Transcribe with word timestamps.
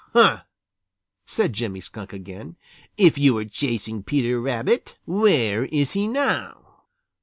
"Huh!" 0.13 0.41
said 1.27 1.53
Jimmy 1.53 1.79
Skunk 1.79 2.11
again. 2.11 2.55
"If 2.97 3.19
you 3.19 3.35
were 3.35 3.45
chasing 3.45 4.01
Peter 4.01 4.41
Rabbit, 4.41 4.95
where 5.05 5.65
is 5.65 5.91
he 5.91 6.07
now?" 6.07 6.85